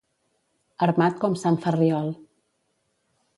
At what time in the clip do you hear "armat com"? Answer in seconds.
0.87-1.35